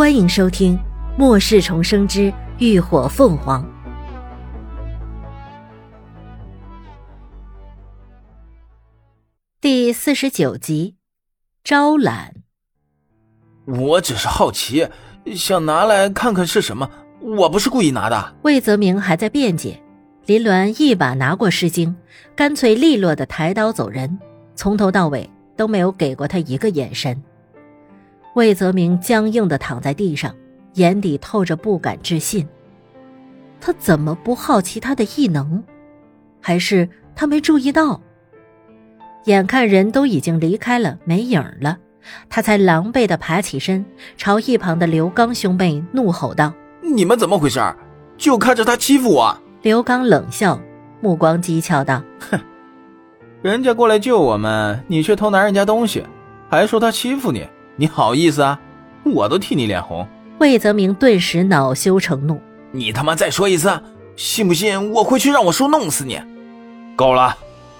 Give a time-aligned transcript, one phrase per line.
[0.00, 0.78] 欢迎收听
[1.18, 3.62] 《末世重生之浴火凤凰》
[9.60, 10.96] 第四十九集。
[11.62, 12.32] 招揽。
[13.66, 14.88] 我只是好奇，
[15.34, 16.90] 想拿来看看是什么。
[17.20, 18.36] 我不是故意拿的。
[18.44, 19.78] 魏泽明还在辩解，
[20.24, 21.94] 林鸾一把拿过诗经，
[22.34, 24.18] 干脆利落的抬刀走人，
[24.54, 27.22] 从头到尾都没有给过他一个眼神。
[28.34, 30.34] 魏泽明僵硬的躺在地上，
[30.74, 32.46] 眼底透着不敢置信。
[33.60, 35.62] 他怎么不好奇他的异能？
[36.40, 38.00] 还是他没注意到？
[39.24, 41.76] 眼看人都已经离开了，没影了，
[42.28, 43.84] 他才狼狈的爬起身，
[44.16, 47.60] 朝一旁的刘刚兄妹怒吼道：“你们怎么回事？
[48.16, 50.58] 就看着他欺负我！”刘刚冷笑，
[51.02, 52.40] 目光讥诮道：“哼，
[53.42, 56.02] 人家过来救我们，你却偷拿人家东西，
[56.48, 57.46] 还说他欺负你，
[57.80, 58.60] 你好意思啊？
[59.04, 60.06] 我都替你脸红。”
[60.38, 62.38] 魏泽明顿时恼羞成怒
[62.72, 63.72] ：“你他妈再说一次，
[64.16, 66.20] 信不信我回去让我叔弄死你？
[66.94, 67.34] 够了，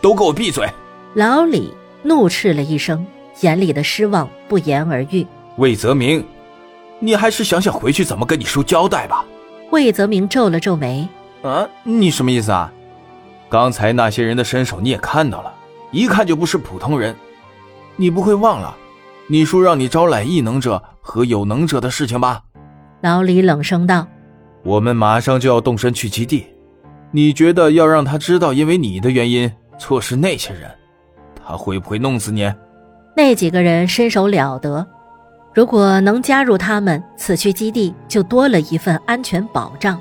[0.00, 0.68] 都给我闭嘴！”
[1.14, 3.06] 老李怒斥了一声，
[3.42, 5.24] 眼里的失望不言而喻。
[5.58, 6.26] 魏泽明，
[6.98, 9.24] 你还是想想回去怎么跟你叔交代吧。
[9.70, 11.08] 魏泽明皱了皱眉
[11.44, 12.72] ：“啊，你什么意思啊？
[13.48, 15.54] 刚才那些人的身手你也看到了，
[15.92, 17.14] 一看就不是普通人。
[17.94, 18.76] 你不会忘了，
[19.26, 22.42] 你说让你招揽异能者和有能者的事情吧？”
[23.00, 24.06] 老李冷声道
[24.64, 26.46] ：“我们马上就要动身去基地，
[27.10, 30.70] 你觉得要让他知道因为你的原因错失那些人？”
[31.46, 32.50] 他会不会弄死你？
[33.14, 34.86] 那几个人身手了得，
[35.52, 40.00] 如果能加入他们，此去基地就多了一份安全保障。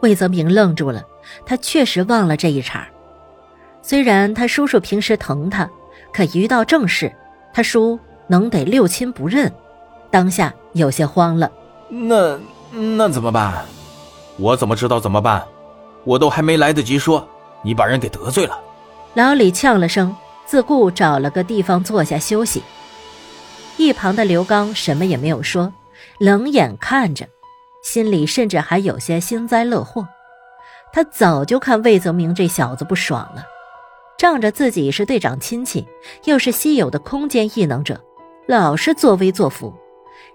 [0.00, 1.02] 魏泽明愣住了，
[1.44, 2.88] 他确实忘了这一茬。
[3.82, 5.68] 虽然他叔叔平时疼他，
[6.12, 7.12] 可一遇到正事，
[7.52, 8.00] 他叔
[8.30, 9.52] 能得六亲不认，
[10.10, 11.50] 当下有些慌了。
[11.88, 12.38] 那
[12.70, 13.66] 那怎么办？
[14.38, 15.44] 我怎么知道怎么办？
[16.04, 17.28] 我都还没来得及说，
[17.62, 18.56] 你把人给得罪了。
[19.14, 20.16] 老李呛了声。
[20.46, 22.60] 自顾找了个地方坐下休息。
[23.76, 25.72] 一旁的刘刚什么也没有说，
[26.18, 27.24] 冷眼看着，
[27.84, 30.08] 心里甚至还有些幸灾乐祸。
[30.92, 33.44] 他早就看魏泽明这小子不爽了，
[34.18, 35.86] 仗着自己是队长亲戚，
[36.24, 38.00] 又是稀有的空间异能者，
[38.50, 39.72] 老是作威作福。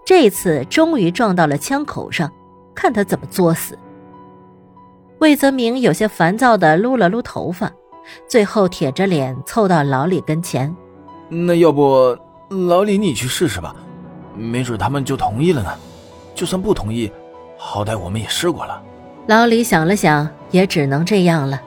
[0.05, 2.31] 这次终于撞到了枪口上，
[2.73, 3.77] 看他怎么作死。
[5.19, 7.69] 魏泽明有些烦躁的撸了撸头发。
[8.25, 10.73] 最后铁着脸凑到老李跟前，
[11.27, 12.17] 那要不
[12.69, 13.75] 老李你去试试吧，
[14.33, 15.73] 没准他们就同意了呢。
[16.33, 17.11] 就算不同意，
[17.57, 18.81] 好歹我们也试过了。
[19.27, 21.61] 老李想了想，也只能这样了。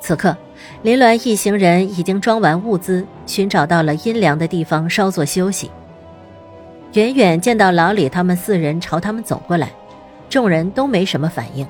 [0.00, 0.34] 此刻，
[0.80, 5.70] 林鸾一行人已经装完物资，寻找到了阴凉的地方稍作休息。
[6.94, 9.70] 远远见到老李他们四人朝他们走过来，
[10.28, 11.64] 众人都没什么反应，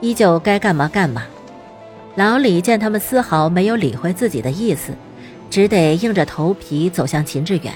[0.00, 1.24] 依旧该干嘛干嘛。
[2.16, 4.92] 老李见他们丝毫没有理会自己的意思，
[5.48, 7.72] 只得硬着头皮走向秦志远。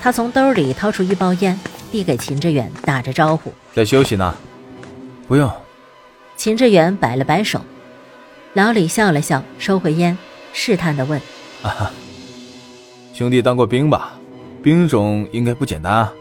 [0.00, 1.58] 他从兜里掏出一包烟，
[1.90, 4.32] 递给秦志远，打着招呼：“在休息呢，
[5.26, 5.50] 不用。”
[6.36, 7.60] 秦志远摆了摆手。
[8.52, 10.16] 老李笑了笑，收回烟，
[10.52, 11.20] 试探地问
[11.62, 11.90] ：“啊哈，
[13.12, 14.17] 兄弟当过兵吧？
[14.68, 16.12] 兵种应该不简单啊。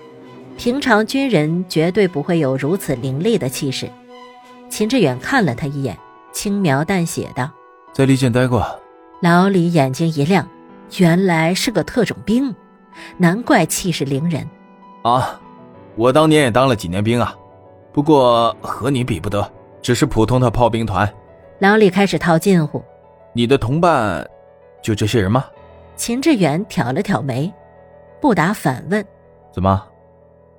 [0.56, 3.90] 平常军人绝对不会有如此凌厉的气势。”
[4.72, 5.98] 秦志远看了他一眼。
[6.32, 7.50] 轻描淡写道
[7.92, 8.64] ：“在利剑待过。”
[9.22, 10.48] 老李眼睛一亮，
[10.98, 12.56] 原来是个特种兵，
[13.18, 14.48] 难怪气势凌人。
[15.02, 15.42] 啊，
[15.96, 17.36] 我当年也当了几年兵啊，
[17.92, 21.12] 不过和你比不得，只是普通的炮兵团。
[21.60, 22.82] 老李开始套近乎
[23.34, 24.26] ：“你的同伴，
[24.82, 25.44] 就这些人吗？”
[25.98, 27.52] 秦志远挑了挑眉，
[28.22, 29.06] 不答反问
[29.54, 29.70] ：“怎么？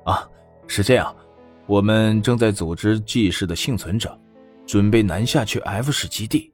[0.04, 0.28] 啊，
[0.66, 1.14] 是这样，
[1.66, 4.18] 我们正在组织 G 市的幸存者。”
[4.66, 6.52] 准备南下去 F 市基地，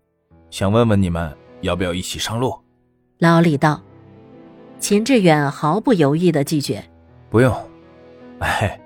[0.49, 2.57] 想问问你们要不要一起上路？
[3.19, 3.83] 老李道。
[4.79, 6.81] 秦志远毫不犹豫的拒绝
[7.29, 7.53] ：“不用，
[8.39, 8.81] 哎，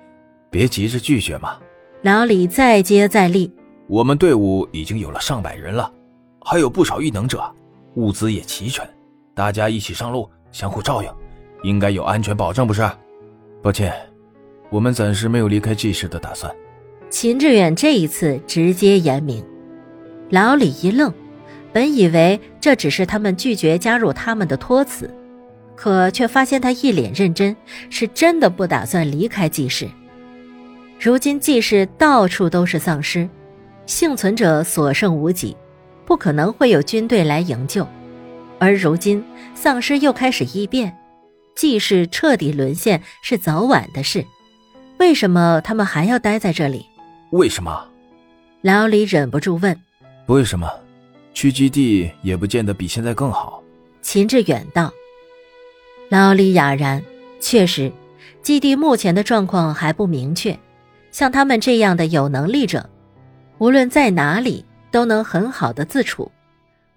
[0.49, 1.59] 别急着拒绝嘛。”
[2.01, 3.53] 老李再接再厉
[3.87, 5.93] ：“我们队伍已经有了上百人了，
[6.41, 7.55] 还有不少异能者，
[7.97, 8.89] 物资也齐全，
[9.35, 11.15] 大家一起上路，相互照应，
[11.63, 12.89] 应该有安全保障，不是？
[13.63, 13.93] 抱歉，
[14.71, 16.55] 我们暂时没有离开 G 市的打算。”
[17.11, 19.43] 秦志远这一次直接言明，
[20.31, 21.13] 老李一愣，
[21.73, 25.11] 本以为这只是他们拒绝加入他们的托词，
[25.75, 27.57] 可却发现他一脸认真，
[27.89, 29.89] 是真的不打算离开祭室。
[31.01, 33.27] 如今祭室到处都是丧尸，
[33.87, 35.57] 幸存者所剩无几，
[36.05, 37.87] 不可能会有军队来营救，
[38.59, 39.25] 而如今
[39.55, 40.95] 丧尸又开始异变，
[41.59, 44.25] 祭室彻底沦陷是早晚的事。
[44.99, 46.87] 为什么他们还要待在这里？
[47.31, 47.85] 为什么？
[48.63, 49.77] 老李忍不住问。
[50.27, 50.71] 为什么，
[51.35, 53.61] 去基地也不见得比现在更好。
[54.03, 54.93] 秦志远道。
[56.09, 57.03] 老李哑然，
[57.41, 57.91] 确实，
[58.41, 60.57] 基地目前的状况还不明确。
[61.11, 62.89] 像他们这样的有能力者，
[63.59, 66.31] 无论在哪里都能很好的自处。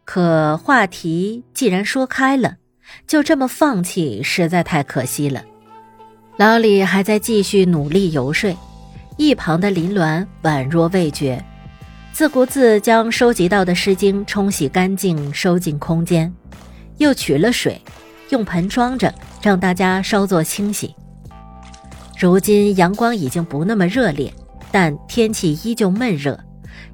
[0.06, 2.58] 可话题既然说开了，
[3.08, 5.44] 就这么放弃，实在太可惜了。
[6.38, 8.56] 老李还在继续努力游说，
[9.18, 11.44] 一旁的林鸾宛若未觉，
[12.14, 16.34] 自顾自将收集到的诗经冲洗干净，收进空间，
[16.98, 17.80] 又取了水。
[18.30, 20.96] 用盆装着，让大家稍作清洗。
[22.18, 24.34] 如今阳光已经不那么热烈，
[24.72, 26.40] 但天气依旧闷热。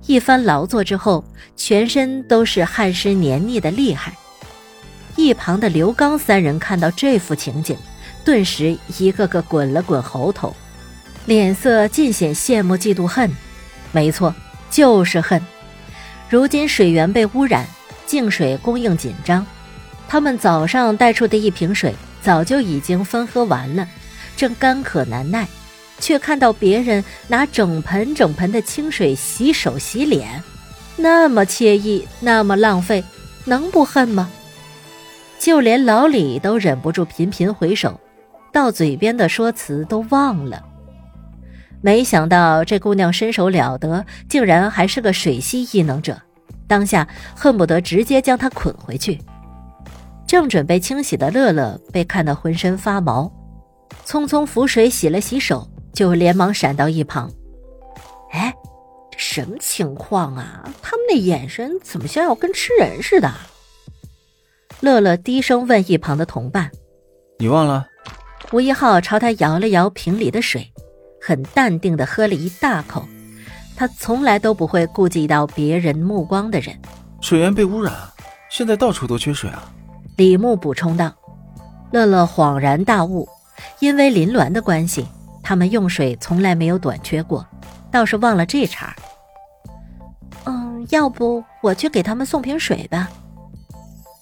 [0.08, 1.24] 一番劳作之后，
[1.56, 4.18] 全身都是汗湿黏腻的厉害。
[5.18, 7.76] 一旁的刘刚三人看到这幅情景，
[8.24, 10.56] 顿时一个个滚了滚喉头，
[11.26, 13.30] 脸色尽显羡慕、嫉妒、恨。
[13.92, 14.34] 没错，
[14.70, 15.42] 就是恨。
[16.30, 17.66] 如今水源被污染，
[18.06, 19.46] 净水供应紧张。
[20.08, 23.88] 他们早上带出的一瓶水早就已经分喝完了，
[24.38, 25.48] 正干渴难耐，
[26.00, 30.44] 却看到别人拿整盆整盆的清水洗手洗脸，
[30.96, 33.04] 那么惬意，那么浪费，
[33.46, 34.30] 能不恨吗？
[35.40, 38.00] 就连老李都忍不住频频回首，
[38.52, 40.64] 到嘴边的说辞都忘了。
[41.82, 46.20] 没想到这姑娘身手了得，竟然还是个水系异能者，
[46.68, 49.20] 当下恨不得直接将她捆回去。
[50.26, 53.32] 正准备清洗的乐乐被看得浑身发毛，
[54.06, 57.32] 匆匆扶水洗了洗手，就连忙闪到一旁。
[58.32, 58.54] 哎，
[59.12, 60.68] 这什么情况啊？
[60.82, 63.32] 他们那眼神怎么像要跟吃人似的？
[64.82, 66.70] 乐乐低声问一旁的同伴
[67.40, 67.88] ：“你忘了？”
[68.54, 70.72] 吴一浩朝他摇了摇瓶里的水，
[71.22, 73.06] 很淡定的喝了一大口。
[73.76, 76.76] 他从来都不会顾及到别人目光的人。
[77.22, 77.94] 水源被污染，
[78.50, 79.72] 现在到处都缺水啊。
[80.16, 81.14] 李牧补充道
[81.92, 83.28] ：“乐乐恍然大悟，
[83.80, 85.06] 因为林鸾的关系，
[85.44, 87.46] 他们用水从来没有短缺过，
[87.92, 88.96] 倒是忘了这茬。
[90.46, 93.10] 嗯，要不我去给他们送瓶水吧？”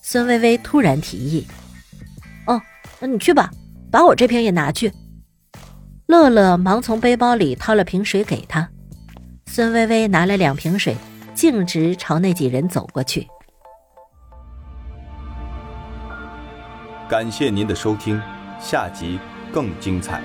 [0.08, 1.48] 孙微微突然提议。
[2.46, 2.62] “哦，
[3.00, 3.50] 那你去吧，
[3.92, 4.94] 把我这瓶也拿去。”
[6.06, 8.70] 乐乐忙从背包里掏了瓶水给他。
[9.48, 10.96] 孙微微拿了两瓶水，
[11.34, 13.28] 径直朝那几人走过去。
[17.10, 18.22] 感谢您的收听，
[18.60, 19.20] 下集
[19.52, 20.22] 更精彩。